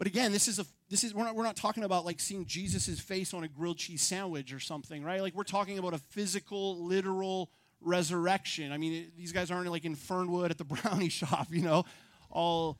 [0.00, 2.46] But again, this is a this is we're not we're not talking about like seeing
[2.46, 5.20] Jesus' face on a grilled cheese sandwich or something, right?
[5.20, 7.50] Like we're talking about a physical, literal
[7.82, 8.72] resurrection.
[8.72, 11.84] I mean, it, these guys aren't like in Fernwood at the brownie shop, you know,
[12.30, 12.78] all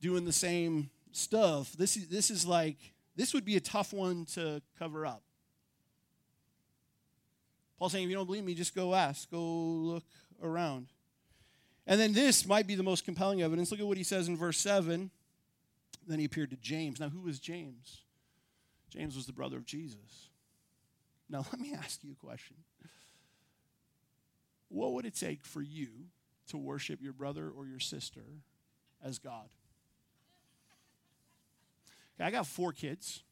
[0.00, 1.72] doing the same stuff.
[1.72, 2.76] This is, this is like,
[3.16, 5.24] this would be a tough one to cover up.
[7.76, 10.04] Paul's saying, if you don't believe me, just go ask, go look
[10.40, 10.86] around.
[11.88, 13.72] And then this might be the most compelling evidence.
[13.72, 15.10] Look at what he says in verse 7.
[16.06, 17.00] Then he appeared to James.
[17.00, 18.02] Now, who was James?
[18.90, 20.30] James was the brother of Jesus.
[21.28, 22.56] Now, let me ask you a question
[24.68, 25.88] what would it take for you
[26.48, 28.24] to worship your brother or your sister
[29.04, 29.48] as God?
[32.16, 33.22] Okay, I got four kids,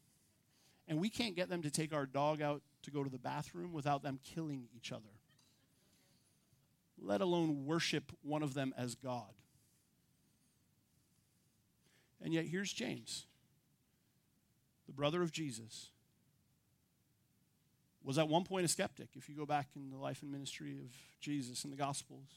[0.87, 3.73] and we can't get them to take our dog out to go to the bathroom
[3.73, 5.11] without them killing each other,
[6.99, 9.33] let alone worship one of them as God.
[12.23, 13.27] And yet, here's James,
[14.87, 15.91] the brother of Jesus,
[18.03, 20.79] was at one point a skeptic, if you go back in the life and ministry
[20.79, 22.29] of Jesus in the Gospels.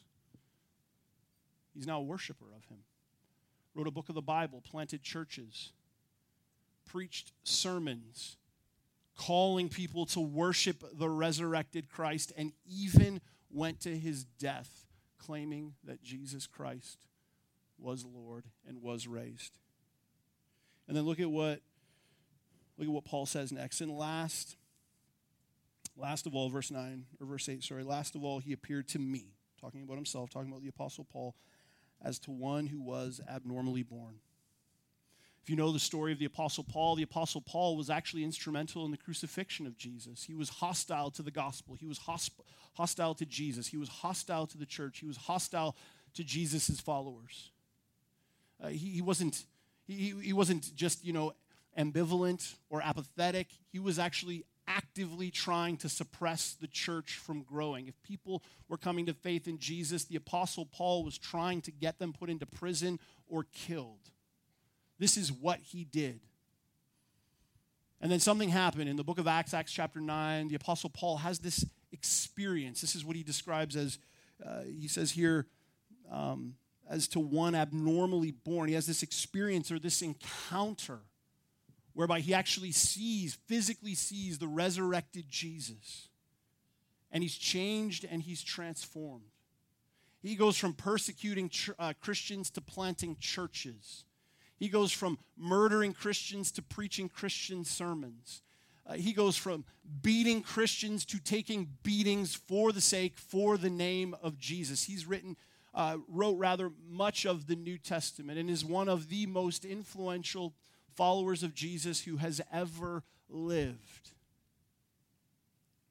[1.74, 2.80] He's now a worshiper of him.
[3.74, 5.72] Wrote a book of the Bible, planted churches,
[6.86, 8.38] preached sermons,
[9.17, 14.86] calling people to worship the resurrected Christ, and even went to his death
[15.17, 17.00] claiming that Jesus Christ
[17.78, 19.58] was Lord and was raised.
[20.88, 21.62] And then look at what
[22.78, 23.82] look at what Paul says next.
[23.82, 24.56] And last
[25.96, 29.00] Last of all, verse 9, or verse 8, sorry, last of all, he appeared to
[29.00, 31.36] me, talking about himself, talking about the Apostle Paul,
[32.02, 34.15] as to one who was abnormally born.
[35.43, 38.86] If you know the story of the Apostle Paul, the Apostle Paul was actually instrumental
[38.86, 40.24] in the crucifixion of Jesus.
[40.24, 42.41] He was hostile to the gospel, he was hosp-
[42.76, 45.76] hostile to Jesus, he was hostile to the church, he was hostile
[46.15, 47.52] to Jesus' followers.
[48.63, 49.46] Uh, he, he, wasn't,
[49.86, 51.34] he, he wasn't just, you know,
[51.78, 53.48] ambivalent or apathetic.
[53.72, 57.88] He was actually actively trying to suppress the church from growing.
[57.88, 62.00] If people were coming to faith in Jesus, the Apostle Paul was trying to get
[62.00, 64.12] them put into prison or killed.
[65.00, 66.22] This is what he did.
[68.00, 70.50] And then something happened in the book of Acts, Acts chapter 9.
[70.50, 72.82] The Apostle Paul has this experience.
[72.82, 73.98] This is what he describes as,
[74.46, 75.48] uh, he says here,
[76.12, 76.56] um,
[76.89, 78.69] as to one abnormally born.
[78.69, 81.00] He has this experience or this encounter
[81.93, 86.10] whereby he actually sees, physically sees the resurrected Jesus.
[87.12, 89.26] And he's changed and he's transformed.
[90.22, 94.06] He goes from persecuting uh, Christians to planting churches.
[94.58, 98.41] He goes from murdering Christians to preaching Christian sermons.
[98.86, 99.65] Uh, he goes from
[100.02, 104.86] beating Christians to taking beatings for the sake, for the name of Jesus.
[104.86, 105.38] He's written,
[105.74, 110.54] uh, wrote rather much of the New Testament and is one of the most influential
[110.96, 114.12] followers of Jesus who has ever lived.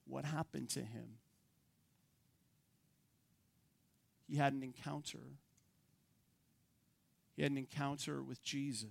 [0.07, 1.17] What happened to him?
[4.29, 5.19] He had an encounter.
[7.37, 8.89] He had an encounter with Jesus.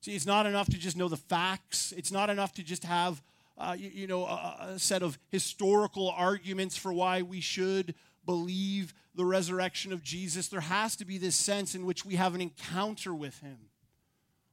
[0.00, 1.92] See, it's not enough to just know the facts.
[1.96, 3.22] It's not enough to just have,
[3.56, 8.94] uh, you, you, know, a, a set of historical arguments for why we should believe
[9.14, 12.40] the resurrection of Jesus, there has to be this sense in which we have an
[12.40, 13.58] encounter with him.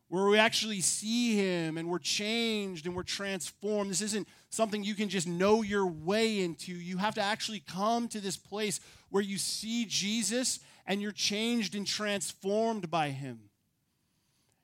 [0.09, 3.91] where we actually see him and we're changed and we're transformed.
[3.91, 6.73] This isn't something you can just know your way into.
[6.73, 8.79] You have to actually come to this place
[9.09, 13.49] where you see Jesus and you're changed and transformed by him.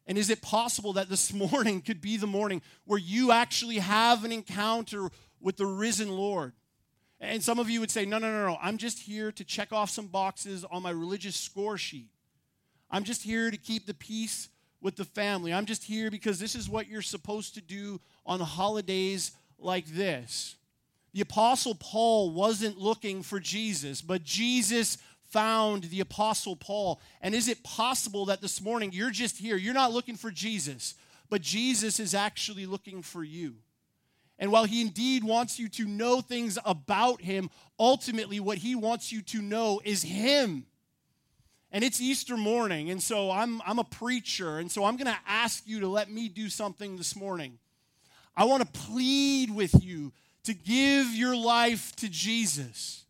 [0.08, 4.24] And is it possible that this morning could be the morning where you actually have
[4.24, 6.54] an encounter with the risen Lord?
[7.20, 8.58] And some of you would say, no, no, no, no.
[8.62, 12.10] I'm just here to check off some boxes on my religious score sheet.
[12.92, 14.50] I'm just here to keep the peace
[14.82, 15.54] with the family.
[15.54, 20.56] I'm just here because this is what you're supposed to do on holidays like this.
[21.14, 24.98] The Apostle Paul wasn't looking for Jesus, but Jesus
[25.30, 27.02] found the Apostle Paul.
[27.22, 29.56] And is it possible that this morning you're just here?
[29.56, 30.96] You're not looking for Jesus,
[31.30, 33.56] but Jesus is actually looking for you.
[34.38, 39.12] And while he indeed wants you to know things about him, ultimately what he wants
[39.12, 40.66] you to know is him.
[41.72, 45.20] And it's Easter morning, and so I'm, I'm a preacher, and so I'm going to
[45.28, 47.58] ask you to let me do something this morning.
[48.36, 53.04] I want to plead with you to give your life to Jesus,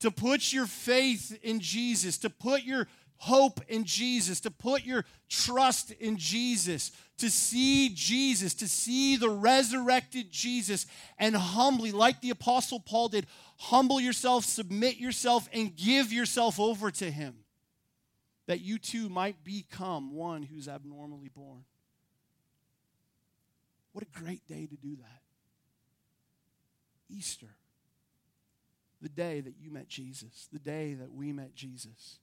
[0.00, 5.04] to put your faith in Jesus, to put your hope in Jesus, to put your
[5.28, 10.86] trust in Jesus, to see Jesus, to see the resurrected Jesus,
[11.18, 16.90] and humbly, like the Apostle Paul did, humble yourself, submit yourself, and give yourself over
[16.90, 17.36] to Him,
[18.46, 21.64] that you too might become one who's abnormally born.
[23.92, 25.20] What a great day to do that.
[27.08, 27.54] Easter,
[29.00, 32.18] the day that you met Jesus, the day that we met Jesus.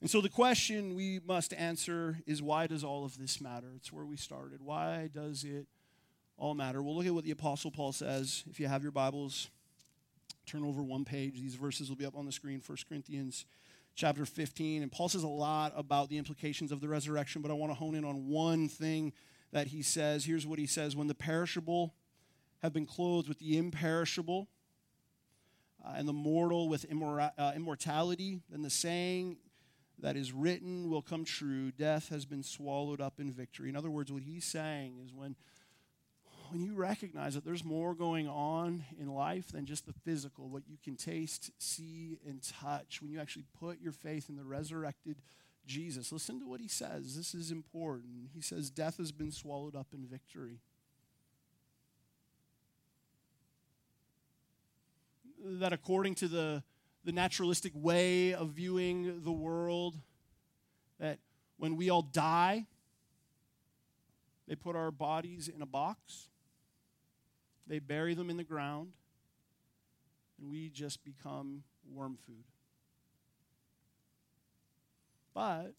[0.00, 3.68] And so the question we must answer is why does all of this matter?
[3.76, 4.60] It's where we started.
[4.60, 5.66] Why does it
[6.36, 6.82] all matter?
[6.82, 8.44] We'll look at what the Apostle Paul says.
[8.48, 9.48] If you have your Bibles,
[10.44, 11.40] turn over one page.
[11.40, 13.46] These verses will be up on the screen, 1 Corinthians
[13.94, 14.82] chapter 15.
[14.82, 17.74] And Paul says a lot about the implications of the resurrection, but I want to
[17.74, 19.14] hone in on one thing
[19.52, 20.26] that he says.
[20.26, 21.94] Here's what he says When the perishable
[22.62, 24.48] have been clothed with the imperishable,
[25.86, 29.36] uh, and the mortal with immora- uh, immortality, then the saying
[29.98, 31.70] that is written will come true.
[31.70, 33.68] Death has been swallowed up in victory.
[33.68, 35.36] In other words, what he's saying is when,
[36.50, 40.64] when you recognize that there's more going on in life than just the physical, what
[40.68, 45.16] you can taste, see, and touch, when you actually put your faith in the resurrected
[45.66, 47.16] Jesus, listen to what he says.
[47.16, 48.28] This is important.
[48.34, 50.60] He says, Death has been swallowed up in victory.
[55.44, 56.62] That according to the
[57.06, 59.94] the naturalistic way of viewing the world
[60.98, 61.20] that
[61.56, 62.66] when we all die,
[64.48, 66.28] they put our bodies in a box,
[67.64, 68.90] they bury them in the ground,
[70.40, 71.62] and we just become
[71.94, 72.44] worm food.
[75.32, 75.74] But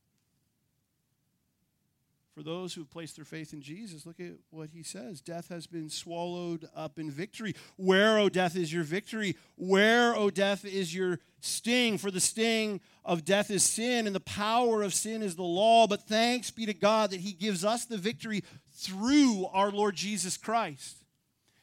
[2.37, 5.21] for those who have placed their faith in Jesus, look at what he says.
[5.21, 7.55] Death has been swallowed up in victory.
[7.77, 9.35] Where, O death, is your victory?
[9.55, 11.97] Where, O death, is your sting?
[11.97, 15.87] For the sting of death is sin, and the power of sin is the law.
[15.87, 20.37] But thanks be to God that he gives us the victory through our Lord Jesus
[20.37, 21.06] Christ.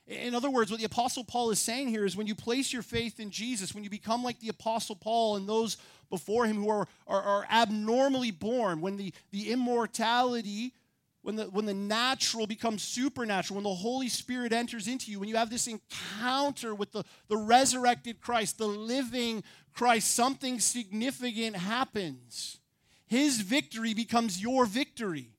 [0.07, 2.83] In other words, what the Apostle Paul is saying here is when you place your
[2.83, 5.79] faith in Jesus, when you become like the Apostle Paul and those
[6.11, 10.75] before him who are, are, are abnormally born, when the, the immortality,
[11.23, 15.29] when the, when the natural becomes supernatural, when the Holy Spirit enters into you, when
[15.29, 22.59] you have this encounter with the, the resurrected Christ, the living Christ, something significant happens.
[23.07, 25.34] His victory becomes your victory.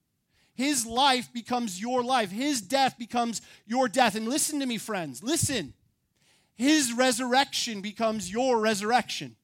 [0.56, 2.32] His life becomes your life.
[2.32, 4.16] His death becomes your death.
[4.16, 5.24] And listen to me, friends.
[5.24, 5.74] Listen.
[6.56, 9.36] His resurrection becomes your resurrection.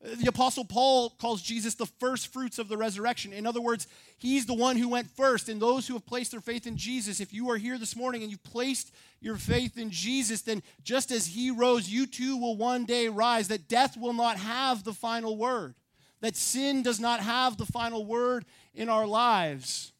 [0.00, 3.32] The Apostle Paul calls Jesus the first fruits of the resurrection.
[3.32, 5.48] In other words, he's the one who went first.
[5.48, 8.22] And those who have placed their faith in Jesus, if you are here this morning
[8.22, 12.56] and you've placed your faith in Jesus, then just as he rose, you too will
[12.56, 13.48] one day rise.
[13.48, 15.74] That death will not have the final word,
[16.20, 19.92] that sin does not have the final word in our lives.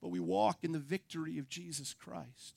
[0.00, 2.54] But we walk in the victory of Jesus Christ.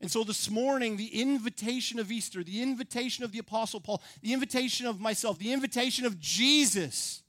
[0.00, 4.32] And so this morning, the invitation of Easter, the invitation of the Apostle Paul, the
[4.32, 7.22] invitation of myself, the invitation of Jesus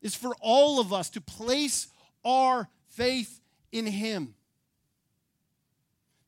[0.00, 1.88] is for all of us to place
[2.24, 3.40] our faith
[3.70, 4.34] in Him.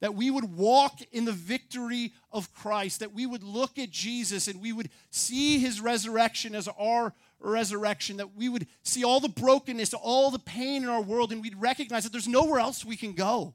[0.03, 4.49] That we would walk in the victory of Christ, that we would look at Jesus
[4.49, 9.29] and we would see His resurrection as our resurrection, that we would see all the
[9.29, 12.97] brokenness, all the pain in our world, and we'd recognize that there's nowhere else we
[12.97, 13.55] can go.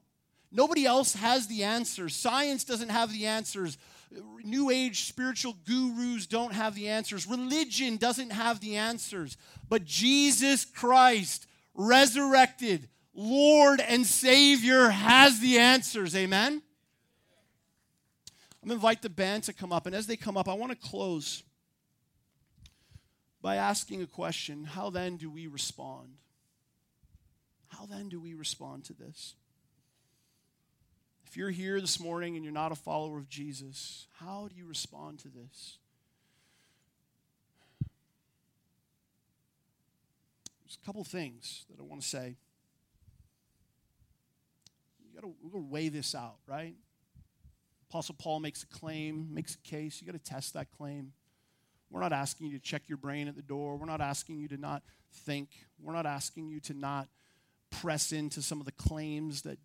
[0.50, 2.16] Nobody else has the answers.
[2.16, 3.76] Science doesn't have the answers.
[4.42, 7.26] New age spiritual gurus don't have the answers.
[7.26, 9.36] Religion doesn't have the answers.
[9.68, 12.88] But Jesus Christ, resurrected,
[13.20, 16.14] Lord and Savior, has the answers.
[16.14, 16.62] Amen?
[18.62, 19.86] I'm going to invite the band to come up.
[19.86, 21.42] And as they come up, I want to close
[23.42, 26.10] by asking a question How then do we respond?
[27.66, 29.34] How then do we respond to this?
[31.26, 34.64] If you're here this morning and you're not a follower of Jesus, how do you
[34.64, 35.78] respond to this?
[40.62, 42.36] There's a couple things that I want to say.
[45.20, 46.74] Got to weigh this out, right?
[47.90, 50.00] Apostle Paul makes a claim, makes a case.
[50.00, 51.12] You got to test that claim.
[51.90, 53.76] We're not asking you to check your brain at the door.
[53.76, 55.48] We're not asking you to not think.
[55.82, 57.08] We're not asking you to not
[57.70, 59.58] press into some of the claims that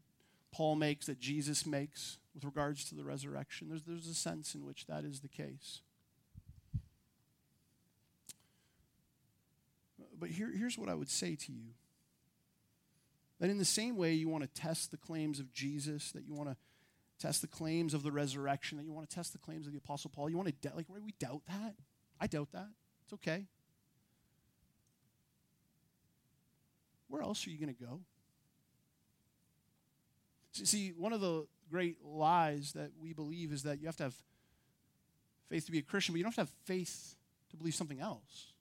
[0.51, 3.69] Paul makes, that Jesus makes with regards to the resurrection.
[3.69, 5.81] There's, there's a sense in which that is the case.
[10.17, 11.73] But here, here's what I would say to you
[13.43, 16.33] that in the same way you want to test the claims of Jesus, that you
[16.33, 16.55] want to
[17.19, 19.79] test the claims of the resurrection, that you want to test the claims of the
[19.79, 21.75] Apostle Paul, you want to, doubt, like, we doubt that?
[22.21, 22.69] I doubt that.
[23.03, 23.47] It's okay.
[27.09, 27.99] Where else are you going to go?
[30.53, 34.15] See, one of the great lies that we believe is that you have to have
[35.49, 37.17] faith to be a Christian, but you don't have to have faith
[37.49, 38.52] to believe something else.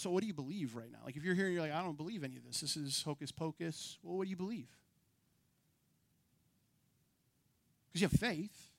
[0.00, 1.00] So, what do you believe right now?
[1.04, 3.02] Like, if you're here and you're like, I don't believe any of this, this is
[3.02, 4.68] hocus pocus, well, what do you believe?
[7.88, 8.70] Because you have faith.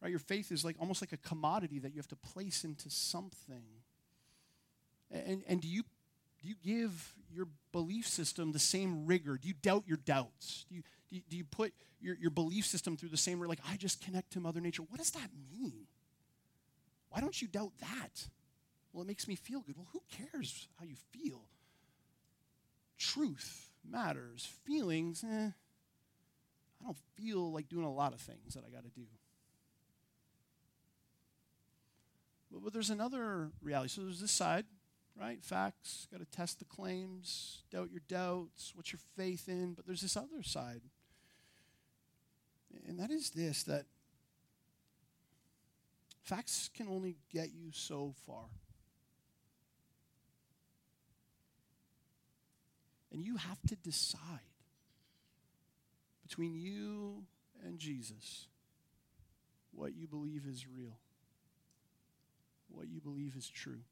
[0.00, 0.10] Right?
[0.10, 3.64] Your faith is like almost like a commodity that you have to place into something.
[5.10, 5.82] And, and do you
[6.40, 9.36] do you give your belief system the same rigor?
[9.40, 10.64] Do you doubt your doubts?
[10.68, 13.60] Do you, do you, do you put your, your belief system through the same, like,
[13.68, 14.82] I just connect to Mother Nature?
[14.82, 15.86] What does that mean?
[17.08, 18.28] Why don't you doubt that?
[18.94, 19.76] Well, it makes me feel good.
[19.76, 21.42] Well, who cares how you feel?
[22.96, 24.48] Truth matters.
[24.64, 25.50] Feelings, eh,
[26.80, 29.06] I don't feel like doing a lot of things that I got to do.
[32.52, 33.88] But, but there's another reality.
[33.88, 34.64] So there's this side,
[35.20, 35.42] right?
[35.42, 39.74] Facts, got to test the claims, doubt your doubts, what's your faith in.
[39.74, 40.82] But there's this other side.
[42.86, 43.86] And that is this that
[46.22, 48.44] facts can only get you so far.
[53.14, 54.18] And you have to decide
[56.26, 57.22] between you
[57.64, 58.48] and Jesus
[59.72, 60.98] what you believe is real,
[62.68, 63.82] what you believe is true.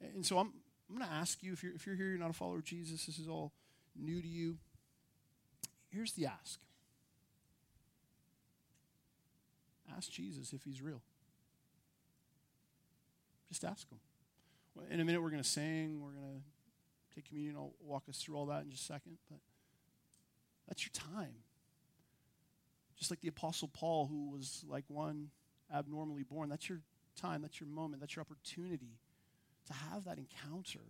[0.00, 0.52] And so I'm,
[0.90, 2.64] I'm going to ask you if you're, if you're here, you're not a follower of
[2.64, 3.52] Jesus, this is all
[3.94, 4.56] new to you.
[5.88, 6.58] Here's the ask
[9.96, 11.00] ask Jesus if he's real.
[13.48, 13.98] Just ask him.
[14.90, 17.56] In a minute, we're going to sing, we're going to take communion.
[17.56, 19.18] I'll walk us through all that in just a second.
[19.30, 19.38] But
[20.68, 21.34] that's your time.
[22.96, 25.28] Just like the Apostle Paul, who was like one
[25.74, 26.80] abnormally born, that's your
[27.20, 28.98] time, that's your moment, that's your opportunity
[29.66, 30.84] to have that encounter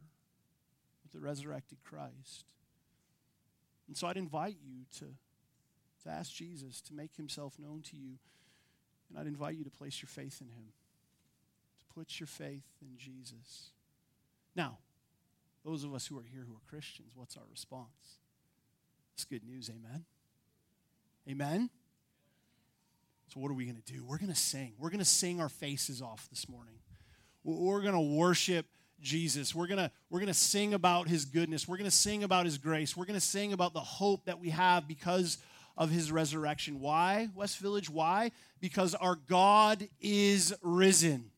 [1.03, 2.45] with the resurrected Christ.
[3.89, 5.07] And so I'd invite you to,
[6.05, 8.18] to ask Jesus to make himself known to you.
[9.09, 10.72] And I'd invite you to place your faith in him,
[11.78, 13.70] to put your faith in Jesus.
[14.57, 14.78] Now,
[15.64, 18.20] those of us who are here who are Christians, what's our response?
[19.14, 20.04] It's good news, amen?
[21.28, 21.70] Amen?
[23.32, 24.04] So, what are we going to do?
[24.04, 24.74] We're going to sing.
[24.78, 26.74] We're going to sing our faces off this morning.
[27.44, 28.66] We're going to worship
[29.00, 29.54] Jesus.
[29.54, 31.68] We're going to we're going to sing about his goodness.
[31.68, 32.96] We're going to sing about his grace.
[32.96, 35.38] We're going to sing about the hope that we have because
[35.76, 36.80] of his resurrection.
[36.80, 37.90] Why, West Village?
[37.90, 38.30] Why?
[38.61, 41.30] Because our God is risen.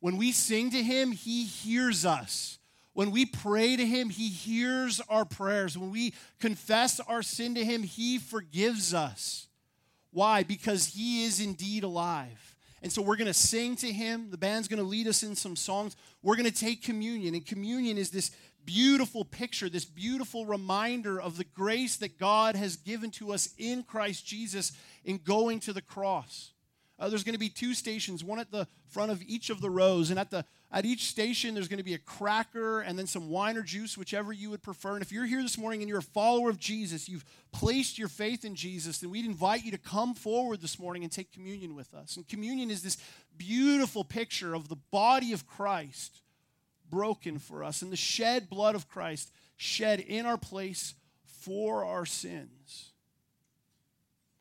[0.00, 2.58] When we sing to him, he hears us.
[2.92, 5.78] When we pray to Him, He hears our prayers.
[5.78, 9.46] When we confess our sin to Him, He forgives us.
[10.12, 10.42] Why?
[10.42, 12.56] Because He is indeed alive.
[12.82, 14.30] And so we're going to sing to Him.
[14.30, 15.96] The band's going to lead us in some songs.
[16.22, 17.34] We're going to take communion.
[17.34, 18.32] And communion is this
[18.64, 23.82] beautiful picture, this beautiful reminder of the grace that God has given to us in
[23.82, 24.72] Christ Jesus
[25.04, 26.50] in going to the cross.
[27.00, 29.70] Uh, there's going to be two stations, one at the front of each of the
[29.70, 30.10] rows.
[30.10, 33.30] And at, the, at each station, there's going to be a cracker and then some
[33.30, 34.92] wine or juice, whichever you would prefer.
[34.92, 38.08] And if you're here this morning and you're a follower of Jesus, you've placed your
[38.08, 41.74] faith in Jesus, then we'd invite you to come forward this morning and take communion
[41.74, 42.16] with us.
[42.16, 42.98] And communion is this
[43.38, 46.20] beautiful picture of the body of Christ
[46.90, 50.94] broken for us and the shed blood of Christ shed in our place
[51.24, 52.90] for our sins.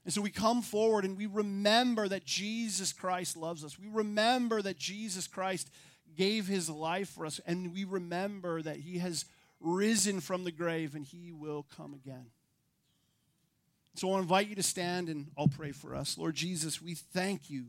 [0.09, 3.77] And so we come forward and we remember that Jesus Christ loves us.
[3.77, 5.69] We remember that Jesus Christ
[6.17, 7.39] gave his life for us.
[7.45, 9.25] And we remember that he has
[9.59, 12.25] risen from the grave and he will come again.
[13.93, 16.17] So I'll invite you to stand and I'll pray for us.
[16.17, 17.65] Lord Jesus, we thank you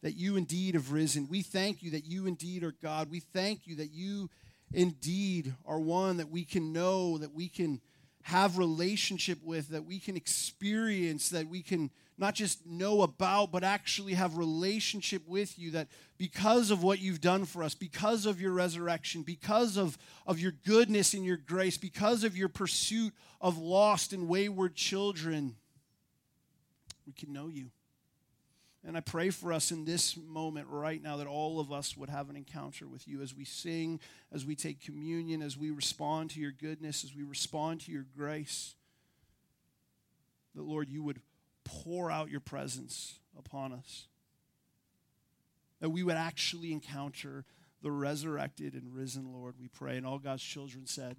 [0.00, 1.28] that you indeed have risen.
[1.28, 3.10] We thank you that you indeed are God.
[3.10, 4.30] We thank you that you
[4.72, 7.82] indeed are one that we can know, that we can
[8.22, 13.64] have relationship with, that we can experience, that we can not just know about, but
[13.64, 15.70] actually have relationship with you.
[15.70, 19.96] That because of what you've done for us, because of your resurrection, because of,
[20.26, 25.56] of your goodness and your grace, because of your pursuit of lost and wayward children,
[27.06, 27.70] we can know you.
[28.86, 32.08] And I pray for us in this moment right now that all of us would
[32.08, 34.00] have an encounter with you as we sing,
[34.32, 38.06] as we take communion, as we respond to your goodness, as we respond to your
[38.16, 38.74] grace.
[40.54, 41.20] That, Lord, you would
[41.64, 44.06] pour out your presence upon us.
[45.80, 47.44] That we would actually encounter
[47.82, 49.96] the resurrected and risen Lord, we pray.
[49.98, 51.16] And all God's children said,